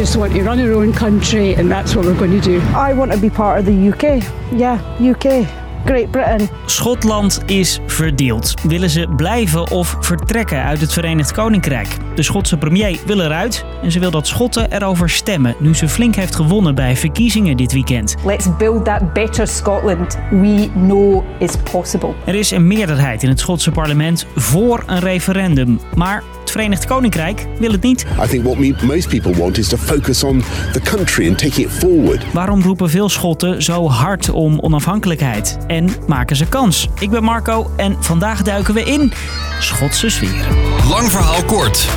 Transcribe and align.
just 0.00 0.16
want 0.16 0.32
to 0.32 0.42
run 0.42 0.58
our 0.58 0.72
own 0.72 0.92
country, 0.92 1.54
and 1.54 1.70
that's 1.70 1.94
what 1.94 2.06
we're 2.06 2.18
going 2.18 2.40
to 2.40 2.48
do. 2.48 2.58
I 2.74 2.94
want 2.94 3.12
to 3.12 3.18
be 3.18 3.28
part 3.28 3.58
of 3.58 3.66
the 3.66 3.88
UK. 3.88 4.24
Yeah, 4.50 4.78
UK. 4.98 5.46
Great 5.84 6.10
Britain. 6.10 6.48
Schotland 6.66 7.42
is 7.46 7.80
verdeeld. 7.86 8.54
Willen 8.62 8.90
ze 8.90 9.06
blijven 9.16 9.70
of 9.70 9.96
vertrekken 10.00 10.62
uit 10.62 10.80
het 10.80 10.92
Verenigd 10.92 11.32
Koninkrijk? 11.32 11.88
De 12.14 12.22
Schotse 12.22 12.56
premier 12.56 12.98
wil 13.06 13.20
eruit 13.20 13.64
en 13.82 13.92
ze 13.92 13.98
wil 13.98 14.10
dat 14.10 14.26
Schotten 14.26 14.72
erover 14.72 15.10
stemmen 15.10 15.54
nu 15.58 15.74
ze 15.74 15.88
flink 15.88 16.14
heeft 16.14 16.34
gewonnen 16.34 16.74
bij 16.74 16.96
verkiezingen 16.96 17.56
dit 17.56 17.72
weekend. 17.72 18.14
Let's 18.24 18.56
build 18.56 18.84
that 18.84 19.12
better 19.12 19.46
Scotland 19.46 20.18
we 20.30 20.68
know 20.74 21.24
is 21.38 21.56
possible. 21.72 22.14
Er 22.24 22.34
is 22.34 22.50
een 22.50 22.66
meerderheid 22.66 23.22
in 23.22 23.28
het 23.28 23.40
Schotse 23.40 23.70
parlement 23.70 24.26
voor 24.34 24.82
een 24.86 25.00
referendum, 25.00 25.80
maar 25.94 26.22
het 26.50 26.58
Verenigd 26.58 26.86
Koninkrijk 26.86 27.46
wil 27.58 27.72
het 27.72 27.82
niet. 27.82 28.06
I 28.24 28.26
think 28.26 28.44
what 28.44 28.58
me, 28.58 28.74
most 28.82 29.08
people 29.08 29.34
want 29.36 29.58
is 29.58 29.68
to 29.68 29.76
focus 29.76 30.24
on 30.24 30.42
the 30.72 30.80
country 30.80 31.28
and 31.28 31.38
taking 31.38 31.66
it 31.66 31.72
forward. 31.72 32.32
Waarom 32.32 32.62
roepen 32.62 32.90
veel 32.90 33.08
Schotten 33.08 33.62
zo 33.62 33.88
hard 33.88 34.30
om 34.30 34.60
onafhankelijkheid? 34.60 35.58
En 35.66 35.88
maken 36.06 36.36
ze 36.36 36.46
kans? 36.46 36.88
Ik 36.98 37.10
ben 37.10 37.22
Marco 37.22 37.70
en 37.76 37.96
vandaag 38.00 38.42
duiken 38.42 38.74
we 38.74 38.84
in 38.84 39.12
Schotse 39.60 40.08
sferen. 40.08 40.56
Lang 40.88 41.10
verhaal 41.10 41.44
kort. 41.44 41.88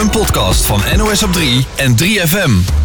Een 0.00 0.10
podcast 0.10 0.66
van 0.66 0.80
NOS 0.96 1.22
op 1.22 1.32
3 1.32 1.66
en 1.76 1.96
3FM. 1.96 2.82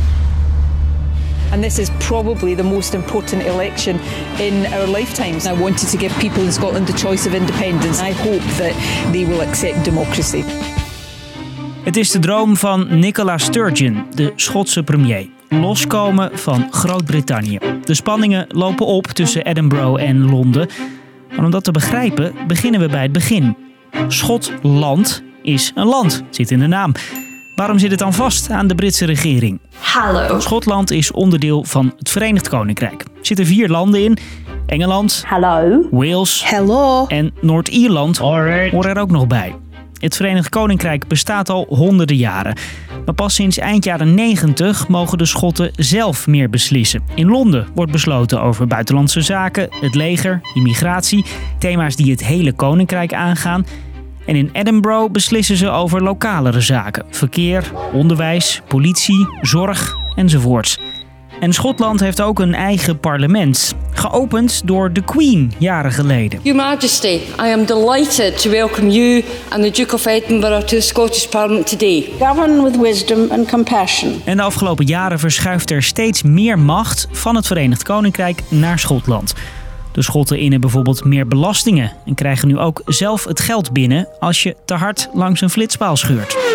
And 1.52 1.64
this 1.64 1.80
is 1.80 1.90
probably 1.98 2.56
the 2.56 2.64
most 2.64 2.94
important 2.94 3.44
election 3.44 4.00
in 4.38 4.66
our 4.74 4.88
lifetimes. 4.88 5.46
I 5.46 5.54
wanted 5.54 5.90
to 5.90 5.98
give 5.98 6.20
people 6.20 6.44
in 6.44 6.52
Scotland 6.52 6.88
the 6.88 6.98
choice 7.08 7.28
of 7.28 7.34
independence. 7.34 8.04
I 8.10 8.12
hope 8.14 8.44
that 8.58 8.74
they 9.12 9.26
will 9.26 9.42
accept 9.42 9.84
democracy. 9.84 10.44
Het 11.84 11.98
is 11.98 12.12
de 12.12 12.20
droom 12.20 12.58
van 12.58 13.00
Nicola 13.00 13.38
Sturgeon, 13.38 14.06
de 14.16 14.34
Schotse 14.36 14.84
premier. 14.84 15.28
Loskomen 15.50 16.30
van 16.34 16.68
Groot-Brittannië. 16.72 17.58
De 17.84 17.94
spanningen 17.94 18.46
lopen 18.50 18.86
op 18.86 19.06
tussen 19.06 19.46
Edinburgh 19.46 20.04
en 20.04 20.30
Londen. 20.30 20.68
Maar 21.36 21.46
om 21.46 21.52
dat 21.52 21.64
te 21.64 21.72
begrijpen, 21.72 22.34
beginnen 22.48 22.80
we 22.82 22.88
bij 22.88 23.02
het 23.02 23.12
begin. 23.12 23.58
Schotland 24.08 25.24
is 25.42 25.72
een 25.76 25.86
land, 25.86 26.14
het 26.26 26.36
zit 26.36 26.52
in 26.52 26.60
de 26.60 26.68
naam. 26.68 26.92
Waarom 27.56 27.80
zit 27.80 27.90
het 27.90 28.00
dan 28.00 28.14
vast 28.14 28.50
aan 28.50 28.68
de 28.68 28.76
Britse 28.76 29.06
regering? 29.06 29.60
Hallo. 29.80 30.40
Schotland 30.40 30.92
is 30.92 31.12
onderdeel 31.12 31.64
van 31.64 31.94
het 31.98 32.10
Verenigd 32.10 32.50
Koninkrijk. 32.50 33.02
Er 33.02 33.08
zitten 33.22 33.46
vier 33.46 33.70
landen 33.70 34.04
in. 34.04 34.18
Engeland, 34.66 35.24
Hallo. 35.28 35.88
Wales 35.92 36.44
Hello. 36.46 37.06
en 37.08 37.34
Noord-Ierland 37.42 38.18
horen 38.18 38.72
er 38.72 39.00
ook 39.00 39.12
nog 39.12 39.28
bij. 39.28 39.56
Het 40.00 40.16
Verenigd 40.16 40.50
Koninkrijk 40.50 41.08
bestaat 41.08 41.50
al 41.50 41.66
honderden 41.70 42.18
jaren. 42.18 42.56
Maar 43.06 43.16
pas 43.16 43.36
sinds 43.36 43.58
eind 43.58 43.84
jaren 43.84 44.14
90 44.14 44.88
mogen 44.88 45.18
de 45.18 45.26
Schotten 45.26 45.72
zelf 45.76 46.28
meer 46.28 46.50
beslissen. 46.50 47.04
In 47.16 47.28
Londen 47.28 47.68
wordt 47.76 47.92
besloten 47.92 48.42
over 48.42 48.68
buitenlandse 48.68 49.22
zaken, 49.22 49.68
het 49.82 49.96
leger, 49.96 50.42
immigratie, 50.54 51.26
thema's 51.58 51.96
die 51.96 52.12
het 52.12 52.26
hele 52.26 52.54
koninkrijk 52.54 53.14
aangaan. 53.14 53.66
En 54.26 54.36
in 54.36 54.50
Edinburgh 54.54 55.12
beslissen 55.12 55.58
ze 55.58 55.70
over 55.70 56.04
lokalere 56.04 56.62
zaken: 56.62 57.06
verkeer, 57.10 57.72
onderwijs, 57.94 58.62
politie, 58.68 59.28
zorg 59.42 59.96
enzovoorts. 60.16 60.80
En 61.40 61.54
Schotland 61.54 62.00
heeft 62.00 62.22
ook 62.22 62.40
een 62.40 62.54
eigen 62.54 63.00
parlement, 63.00 63.76
geopend 63.92 64.62
door 64.66 64.94
de 64.94 65.02
Queen 65.02 65.52
jaren 65.58 65.92
geleden. 65.92 66.40
Your 66.44 66.62
Majesty, 66.62 67.20
I 67.42 67.52
am 67.54 67.66
delighted 67.66 68.42
to 68.42 68.50
welcome 68.50 68.90
you 68.92 69.24
and 69.50 69.64
the 69.64 69.72
Duke 69.72 69.94
of 69.94 70.06
Edinburgh 70.06 70.60
to 70.60 70.76
the 70.76 70.82
Scottish 70.82 71.28
Parliament 71.28 71.70
today. 71.70 72.10
Govern 72.20 72.64
with 72.64 72.78
wisdom 72.78 73.32
and 73.32 73.50
compassion. 73.50 74.22
En 74.26 74.38
de 74.38 74.44
afgelopen 74.44 74.86
jaren 74.86 75.20
verschuift 75.20 75.72
er 75.72 75.84
steeds 75.84 76.24
meer 76.24 76.60
macht 76.60 77.08
van 77.12 77.36
het 77.36 77.48
Verenigd 77.48 77.84
Koninkrijk 77.84 78.42
naar 78.50 78.80
Schotland. 78.80 79.34
De 79.92 80.02
Schotten 80.02 80.40
innen 80.40 80.62
bijvoorbeeld 80.62 81.04
meer 81.04 81.28
belastingen 81.28 81.92
en 82.06 82.16
krijgen 82.16 82.48
nu 82.48 82.58
ook 82.58 82.82
zelf 82.86 83.26
het 83.26 83.40
geld 83.40 83.74
binnen 83.74 84.08
als 84.20 84.44
je 84.44 84.56
te 84.66 84.74
hard 84.74 85.10
langs 85.14 85.42
een 85.42 85.50
flitspaal 85.50 85.96
scheurt. 85.96 86.49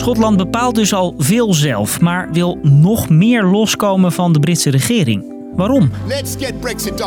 Schotland 0.00 0.36
bepaalt 0.36 0.74
dus 0.74 0.92
al 0.92 1.14
veel 1.18 1.54
zelf, 1.54 2.00
maar 2.00 2.28
wil 2.32 2.58
nog 2.62 3.08
meer 3.08 3.44
loskomen 3.44 4.12
van 4.12 4.32
de 4.32 4.40
Britse 4.40 4.70
regering. 4.70 5.32
Waarom? 5.56 5.90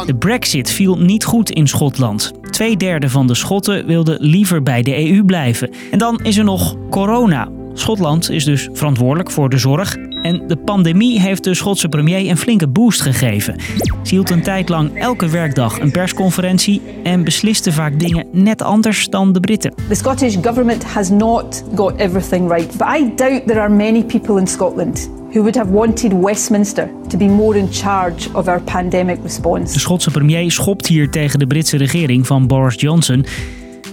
De 0.06 0.16
brexit 0.20 0.72
viel 0.72 0.98
niet 0.98 1.26
goed 1.26 1.52
in 1.52 1.68
Schotland. 1.68 2.32
Tweederde 2.50 3.10
van 3.10 3.28
de 3.28 3.36
Schotten 3.36 3.86
wilde 3.86 4.18
liever 4.20 4.64
bij 4.64 4.82
de 4.82 5.12
EU 5.12 5.24
blijven. 5.24 5.70
En 5.92 5.98
dan 5.98 6.20
is 6.24 6.38
er 6.38 6.44
nog 6.44 6.76
corona. 6.90 7.50
Schotland 7.74 8.30
is 8.30 8.44
dus 8.44 8.70
verantwoordelijk 8.74 9.32
voor 9.32 9.50
de 9.50 9.58
zorg. 9.58 9.96
En 10.24 10.48
de 10.48 10.56
pandemie 10.56 11.20
heeft 11.20 11.44
de 11.44 11.54
Schotse 11.54 11.90
premier 11.90 12.30
een 12.30 12.38
flinke 12.38 12.68
boost 12.68 13.02
gegeven. 13.02 13.56
Ze 14.04 14.10
hield 14.10 14.30
een 14.30 14.42
tijd 14.42 14.70
lang 14.70 15.00
elke 15.00 15.30
werkdag 15.30 15.80
een 15.80 15.92
persconferentie 15.92 16.82
en 17.04 17.24
besliste 17.24 17.72
vaak 17.72 18.00
dingen 18.00 18.26
net 18.32 18.62
anders 18.62 19.10
dan 19.10 19.34
de 19.34 19.40
Britten. 19.40 19.74
The 19.88 19.96
Scottish 19.96 20.36
Government 20.42 20.84
has 20.84 21.10
not 21.10 21.64
got 21.76 21.94
everything 21.96 22.52
right, 22.52 22.78
but 22.78 22.88
I 23.00 23.12
doubt 23.16 23.48
there 23.48 23.60
are 23.60 23.70
many 23.70 24.04
people 24.04 24.40
in 24.40 24.48
Scotland 24.48 25.10
who 25.32 25.40
would 25.40 25.56
have 25.56 25.72
wanted 25.72 26.14
Westminster 26.14 26.90
to 27.08 27.18
be 27.18 27.26
more 27.26 27.58
in 27.58 27.68
charge 27.72 28.34
of 28.34 28.48
our 28.48 28.62
pandemic 28.62 29.16
De 29.16 29.22
response. 29.22 29.80
Schotse 29.80 30.12
premier 30.12 30.52
schopt 30.52 30.88
hier 30.88 31.10
tegen 31.10 31.40
de 31.40 31.48
Britse 31.48 31.78
regering 31.78 32.28
van 32.28 32.48
Boris 32.48 32.82
Johnson. 32.82 33.26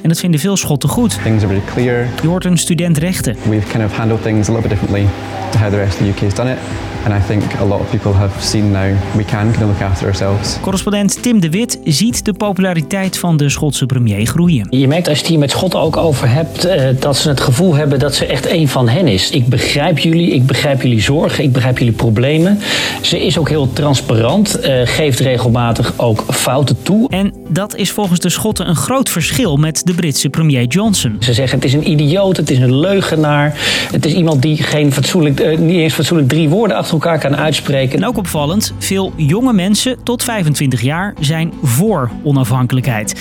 En 0.02 0.08
dat 0.08 0.18
vinden 0.18 0.40
veel 0.40 0.56
Schotten 0.56 0.88
goed. 0.88 1.22
Things 1.22 1.42
are 1.42 1.52
really 1.52 1.70
clear. 1.72 2.08
Je 2.22 2.28
hoort 2.28 2.44
een 2.44 2.58
student 2.58 2.98
rechten. 2.98 3.36
We've 3.48 3.66
kind 3.66 3.84
of 3.84 3.96
handled 3.96 4.22
things 4.22 4.48
a 4.48 4.52
little 4.52 4.68
bit 4.68 4.78
differently 4.78 5.08
how 5.56 5.70
the 5.70 5.76
rest 5.76 6.00
of 6.00 6.06
the 6.06 6.10
UK 6.10 6.18
has 6.18 6.34
done 6.34 6.52
it. 6.52 6.58
And 7.04 7.14
I 7.14 7.26
think 7.26 7.42
a 7.60 7.64
lot 7.64 7.80
of 7.80 7.90
people 7.90 8.12
have 8.12 8.42
seen 8.42 8.70
now 8.70 8.96
we 9.16 9.24
can 9.24 9.52
kind 9.52 9.62
of 9.62 9.68
look 9.68 9.80
after 9.80 10.06
ourselves. 10.06 10.58
Correspondent 10.60 11.22
Tim 11.22 11.40
de 11.40 11.50
Wit 11.50 11.78
ziet 11.84 12.24
de 12.24 12.32
populariteit 12.32 13.18
van 13.18 13.36
de 13.36 13.48
Schotse 13.48 13.86
premier 13.86 14.26
groeien. 14.26 14.66
Je 14.70 14.88
merkt 14.88 15.08
als 15.08 15.16
je 15.16 15.22
het 15.22 15.30
hier 15.30 15.40
met 15.40 15.50
Schotten 15.50 15.80
ook 15.80 15.96
over 15.96 16.28
hebt, 16.28 16.64
eh, 16.64 16.88
dat 16.98 17.16
ze 17.16 17.28
het 17.28 17.40
gevoel 17.40 17.74
hebben 17.74 17.98
dat 17.98 18.14
ze 18.14 18.26
echt 18.26 18.50
een 18.50 18.68
van 18.68 18.88
hen 18.88 19.08
is. 19.08 19.30
Ik 19.30 19.46
begrijp 19.46 19.98
jullie, 19.98 20.30
ik 20.30 20.46
begrijp 20.46 20.82
jullie 20.82 21.00
zorgen, 21.00 21.44
ik 21.44 21.52
begrijp 21.52 21.78
jullie 21.78 21.92
problemen. 21.92 22.58
Ze 23.00 23.26
is 23.26 23.38
ook 23.38 23.48
heel 23.48 23.72
transparant, 23.72 24.60
eh, 24.60 24.80
geeft 24.84 25.20
regelmatig 25.20 25.92
ook 25.96 26.24
fouten 26.30 26.82
toe. 26.82 27.08
En 27.08 27.32
dat 27.48 27.76
is 27.76 27.90
volgens 27.90 28.20
de 28.20 28.30
Schotten 28.30 28.68
een 28.68 28.76
groot 28.76 29.08
verschil 29.08 29.56
met 29.56 29.80
de 29.84 29.94
Britse 29.94 30.28
premier 30.28 30.64
Johnson. 30.64 31.16
Ze 31.18 31.34
zeggen 31.34 31.58
het 31.58 31.66
is 31.66 31.72
een 31.72 31.90
idioot, 31.90 32.36
het 32.36 32.50
is 32.50 32.58
een 32.58 32.76
leugenaar. 32.76 33.58
Het 33.92 34.06
is 34.06 34.12
iemand 34.12 34.42
die 34.42 34.62
geen 34.62 34.92
fatsoenlijk, 34.92 35.39
eh, 35.40 35.58
niet 35.58 35.76
eens 35.76 35.94
fatsoenlijk 35.94 36.28
drie 36.28 36.48
woorden 36.48 36.76
achter 36.76 36.94
elkaar 36.94 37.18
kan 37.18 37.36
uitspreken. 37.36 37.98
En 37.98 38.06
ook 38.06 38.16
opvallend, 38.16 38.74
veel 38.78 39.12
jonge 39.16 39.52
mensen 39.52 40.02
tot 40.02 40.22
25 40.22 40.82
jaar 40.82 41.14
zijn 41.20 41.52
voor 41.62 42.10
onafhankelijkheid. 42.22 43.14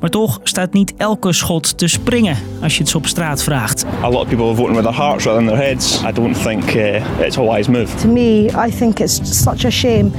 Maar 0.00 0.10
toch 0.10 0.40
staat 0.42 0.72
niet 0.72 0.94
elke 0.96 1.32
schot 1.32 1.78
te 1.78 1.88
springen 1.88 2.36
als 2.62 2.74
je 2.74 2.80
het 2.80 2.88
ze 2.88 2.96
op 2.96 3.06
straat 3.06 3.42
vraagt. 3.42 3.84
A 4.02 4.10
lot 4.10 4.22
of 4.22 4.28
people 4.28 4.44
are 4.44 4.54
voting 4.54 4.76
with 4.76 4.84
their 4.84 4.96
hearts 4.96 5.24
rather 5.24 5.44
than 5.44 5.54
their 5.54 5.66
heads. 5.68 6.02
I 6.02 6.12
don't 6.12 6.42
think 6.42 6.74
uh, 6.74 7.26
it's 7.26 7.38
a 7.38 7.42
wise 7.42 7.70
move. 7.70 7.96
To 7.96 8.08
me, 8.08 8.50
I 8.66 8.70
think 8.78 8.98
it's 8.98 9.42
such 9.42 9.64
a 9.64 9.70
shame 9.70 10.10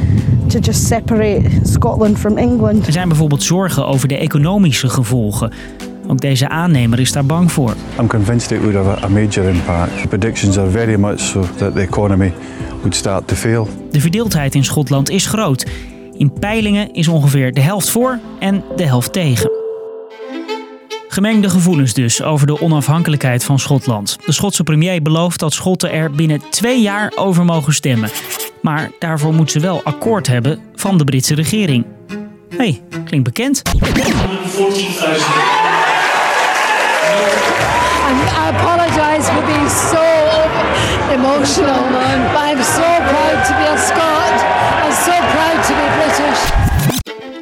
to 0.48 0.60
just 0.60 0.88
separate 0.88 1.50
Scotland 1.64 2.20
from 2.20 2.38
England. 2.38 2.88
Er 2.88 2.92
zijn 2.94 3.08
bijvoorbeeld 3.08 3.44
zorgen 3.44 3.86
over 3.86 4.08
de 4.08 4.18
economische 4.18 4.90
gevolgen. 4.90 5.52
Ook 6.12 6.22
deze 6.22 6.50
aannemer 6.50 7.00
is 7.00 7.12
daar 7.12 7.26
bang 7.26 7.52
voor. 7.52 7.74
I'm 8.00 8.08
convinced 8.08 8.52
it 8.52 8.60
would 8.60 8.76
have 8.76 9.06
a 9.06 9.10
major 9.10 9.50
impact. 9.50 10.02
The 10.02 10.08
predictions 10.08 10.58
are 10.58 10.70
very 10.70 11.00
much 11.00 11.20
so 11.20 11.46
that 11.56 11.76
the 11.76 11.82
economy 11.82 12.34
would 12.76 12.96
start 12.96 13.28
to 13.28 13.36
fail. 13.36 13.68
De 13.92 14.02
verdeeldheid 14.02 14.56
in 14.56 14.64
Schotland 14.64 15.10
is 15.10 15.26
groot. 15.26 15.66
In 16.18 16.34
peilingen 16.40 16.94
is 16.94 17.08
ongeveer 17.08 17.54
de 17.54 17.62
helft 17.62 17.90
voor 17.90 18.20
en 18.40 18.64
de 18.76 18.84
helft 18.84 19.14
tegen. 19.14 19.52
Gemengde 21.08 21.50
gevoelens 21.50 21.94
dus 21.94 22.24
over 22.24 22.48
de 22.48 22.62
onafhankelijkheid 22.62 23.44
van 23.44 23.60
Schotland. 23.60 24.18
De 24.26 24.32
Schotse 24.32 24.64
premier 24.64 25.02
belooft 25.02 25.40
dat 25.40 25.54
Schotten 25.54 25.92
er 25.92 26.12
binnen 26.12 26.42
twee 26.50 26.82
jaar 26.82 27.12
over 27.16 27.46
mogen 27.46 27.74
stemmen. 27.74 28.10
Maar 28.62 28.92
daarvoor 29.00 29.34
moet 29.34 29.52
ze 29.52 29.60
wel 29.60 29.82
akkoord 29.84 30.28
hebben 30.28 30.60
van 30.76 30.98
de 30.98 31.04
Britse 31.04 31.36
regering. 31.36 31.86
hey, 32.58 32.82
klinkt 33.06 33.24
bekend. 33.24 33.62
I 38.42 38.50
apologise 38.56 39.26
for 39.34 39.44
being 39.46 39.70
so 39.70 40.06
emotional, 41.18 41.82
but 41.94 42.44
I'm 42.50 42.64
so 42.64 42.90
proud 43.10 43.38
to 43.48 43.54
be 43.60 43.66
a 43.74 43.78
Scot 43.88 44.60
so 45.06 45.12
proud 45.12 45.64
to 45.64 45.74
be 45.74 45.86
British. 45.98 46.52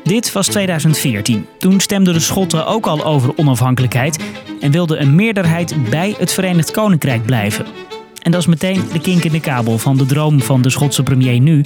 Dit 0.03 0.31
was 0.31 0.47
2014. 0.47 1.47
Toen 1.57 1.79
stemden 1.79 2.13
de 2.13 2.19
Schotten 2.19 2.65
ook 2.65 2.87
al 2.87 3.05
over 3.05 3.33
onafhankelijkheid 3.35 4.19
en 4.59 4.71
wilde 4.71 4.97
een 4.97 5.15
meerderheid 5.15 5.89
bij 5.89 6.15
het 6.17 6.33
Verenigd 6.33 6.71
Koninkrijk 6.71 7.25
blijven. 7.25 7.65
En 8.21 8.31
dat 8.31 8.41
is 8.41 8.47
meteen 8.47 8.83
de 8.93 8.99
kink 8.99 9.23
in 9.23 9.31
de 9.31 9.39
kabel 9.39 9.77
van 9.77 9.97
de 9.97 10.05
droom 10.05 10.41
van 10.41 10.61
de 10.61 10.69
Schotse 10.69 11.03
premier 11.03 11.39
nu. 11.39 11.63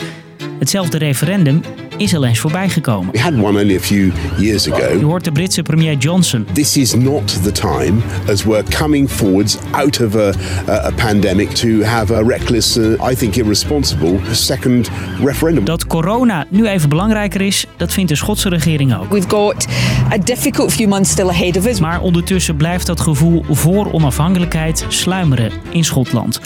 Hetzelfde 0.60 0.98
referendum 0.98 1.62
is 1.98 2.16
al 2.16 2.26
eens 2.26 2.40
voorbijgekomen. 2.40 3.12
We 3.12 3.20
had 3.20 3.34
one 3.34 3.60
only 3.62 3.76
a 3.76 3.80
few 3.80 4.12
years 4.38 4.64
Je 4.64 4.74
ago. 4.74 5.02
hoort 5.02 5.24
de 5.24 5.32
Britse 5.32 5.62
premier 5.62 5.98
Johnson. 5.98 6.46
This 6.54 6.78
is 6.78 6.94
not 6.96 7.44
the 7.44 7.52
time, 7.52 7.94
as 8.30 8.44
we're 8.44 8.64
coming 8.78 9.10
forwards 9.10 9.58
out 9.72 10.02
of 10.02 10.16
a, 10.16 10.34
a, 10.68 10.74
a 10.74 10.92
pandemic, 10.96 11.50
to 11.50 11.68
have 11.84 12.16
a 12.16 12.24
reckless, 12.24 12.78
uh, 12.78 13.12
I 13.12 13.16
think 13.16 13.36
irresponsible, 13.36 14.20
second 14.32 14.90
referendum. 15.24 15.66
Dat 15.66 15.88
corona 15.88 16.46
nu 16.50 16.68
even 16.68 16.90
belangrijker 16.90 17.42
is, 17.42 17.66
dat 17.78 17.94
vindt 17.94 18.10
de 18.10 18.16
Schotse 18.16 18.50
regering 18.50 18.96
ook. 18.98 19.12
We've 19.12 19.30
got 19.30 19.68
a 20.12 20.18
difficult 20.18 20.74
few 20.74 20.88
months 20.88 21.10
still 21.12 21.28
ahead 21.30 21.58
of 21.58 21.66
us. 21.66 21.80
Maar 21.80 22.02
ondertussen 22.02 22.56
blijft 22.56 22.86
dat 22.86 23.00
gevoel 23.02 23.46
voor 23.50 23.92
onafhankelijkheid 23.92 24.86
sluimeren 24.88 25.52
in 25.70 25.84
Schotland. 25.84 26.40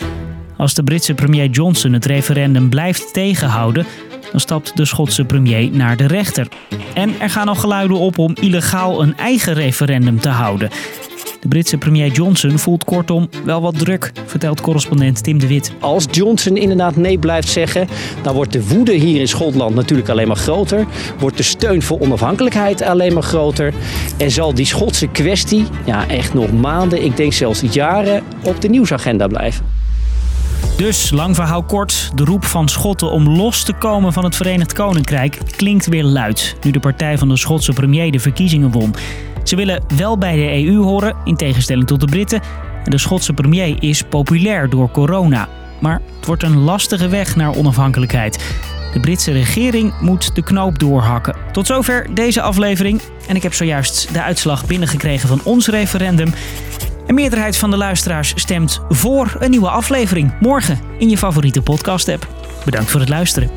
Als 0.57 0.73
de 0.73 0.83
Britse 0.83 1.13
premier 1.13 1.49
Johnson 1.49 1.93
het 1.93 2.05
referendum 2.05 2.69
blijft 2.69 3.13
tegenhouden, 3.13 3.85
dan 4.31 4.39
stapt 4.39 4.77
de 4.77 4.85
Schotse 4.85 5.25
premier 5.25 5.69
naar 5.71 5.97
de 5.97 6.07
rechter. 6.07 6.47
En 6.93 7.19
er 7.19 7.29
gaan 7.29 7.47
al 7.47 7.55
geluiden 7.55 7.97
op 7.97 8.17
om 8.17 8.35
illegaal 8.41 9.01
een 9.01 9.17
eigen 9.17 9.53
referendum 9.53 10.19
te 10.19 10.29
houden. 10.29 10.69
De 11.41 11.47
Britse 11.47 11.77
premier 11.77 12.11
Johnson 12.11 12.59
voelt 12.59 12.83
kortom 12.83 13.29
wel 13.43 13.61
wat 13.61 13.79
druk, 13.79 14.11
vertelt 14.25 14.61
correspondent 14.61 15.23
Tim 15.23 15.39
de 15.39 15.47
Wit. 15.47 15.73
Als 15.79 16.05
Johnson 16.11 16.57
inderdaad 16.57 16.95
nee 16.95 17.17
blijft 17.17 17.47
zeggen, 17.47 17.87
dan 18.21 18.33
wordt 18.33 18.51
de 18.51 18.67
woede 18.67 18.93
hier 18.93 19.19
in 19.19 19.27
Schotland 19.27 19.75
natuurlijk 19.75 20.09
alleen 20.09 20.27
maar 20.27 20.35
groter. 20.35 20.85
Wordt 21.19 21.37
de 21.37 21.43
steun 21.43 21.81
voor 21.81 21.99
onafhankelijkheid 21.99 22.81
alleen 22.81 23.13
maar 23.13 23.23
groter. 23.23 23.73
En 24.17 24.31
zal 24.31 24.53
die 24.53 24.65
Schotse 24.65 25.07
kwestie 25.07 25.65
ja, 25.85 26.07
echt 26.07 26.33
nog 26.33 26.51
maanden, 26.51 27.03
ik 27.03 27.17
denk 27.17 27.33
zelfs 27.33 27.61
jaren, 27.71 28.23
op 28.43 28.61
de 28.61 28.67
nieuwsagenda 28.67 29.27
blijven. 29.27 29.84
Dus, 30.77 31.11
lang 31.11 31.35
verhaal 31.35 31.63
kort, 31.63 32.11
de 32.15 32.23
roep 32.23 32.45
van 32.45 32.69
Schotten 32.69 33.11
om 33.11 33.29
los 33.29 33.63
te 33.63 33.73
komen 33.73 34.13
van 34.13 34.23
het 34.23 34.35
Verenigd 34.35 34.73
Koninkrijk 34.73 35.37
klinkt 35.55 35.85
weer 35.87 36.03
luid, 36.03 36.55
nu 36.61 36.71
de 36.71 36.79
partij 36.79 37.17
van 37.17 37.27
de 37.27 37.37
Schotse 37.37 37.73
premier 37.73 38.11
de 38.11 38.19
verkiezingen 38.19 38.71
won. 38.71 38.95
Ze 39.43 39.55
willen 39.55 39.83
wel 39.95 40.17
bij 40.17 40.35
de 40.35 40.65
EU 40.65 40.83
horen, 40.83 41.15
in 41.23 41.35
tegenstelling 41.35 41.87
tot 41.87 41.99
de 41.99 42.05
Britten. 42.05 42.41
En 42.83 42.91
de 42.91 42.97
Schotse 42.97 43.33
premier 43.33 43.83
is 43.83 44.03
populair 44.03 44.69
door 44.69 44.91
corona. 44.91 45.49
Maar 45.79 46.01
het 46.15 46.25
wordt 46.25 46.43
een 46.43 46.57
lastige 46.57 47.07
weg 47.07 47.35
naar 47.35 47.55
onafhankelijkheid. 47.55 48.55
De 48.93 48.99
Britse 48.99 49.31
regering 49.31 49.93
moet 49.99 50.35
de 50.35 50.43
knoop 50.43 50.79
doorhakken. 50.79 51.35
Tot 51.51 51.67
zover 51.67 52.07
deze 52.13 52.41
aflevering. 52.41 53.01
En 53.27 53.35
ik 53.35 53.43
heb 53.43 53.53
zojuist 53.53 54.13
de 54.13 54.21
uitslag 54.21 54.65
binnengekregen 54.65 55.27
van 55.27 55.41
ons 55.43 55.67
referendum. 55.67 56.33
Een 57.07 57.15
meerderheid 57.15 57.57
van 57.57 57.69
de 57.69 57.77
luisteraars 57.77 58.33
stemt 58.35 58.81
voor 58.89 59.35
een 59.39 59.49
nieuwe 59.49 59.69
aflevering. 59.69 60.39
Morgen 60.39 60.79
in 60.97 61.09
je 61.09 61.17
favoriete 61.17 61.61
podcast-app. 61.61 62.27
Bedankt 62.65 62.91
voor 62.91 62.99
het 62.99 63.09
luisteren. 63.09 63.49